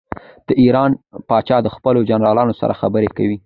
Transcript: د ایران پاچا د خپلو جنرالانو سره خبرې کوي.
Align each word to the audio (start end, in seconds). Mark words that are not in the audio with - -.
د 0.47 0.49
ایران 0.61 0.91
پاچا 1.29 1.57
د 1.63 1.67
خپلو 1.75 1.99
جنرالانو 2.09 2.53
سره 2.61 2.79
خبرې 2.81 3.09
کوي. 3.17 3.37